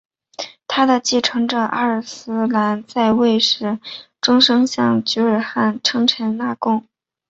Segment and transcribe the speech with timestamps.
[0.67, 3.77] 他的继承者阿尔斯兰在位时
[4.19, 6.87] 终生向菊儿汗称臣纳贡。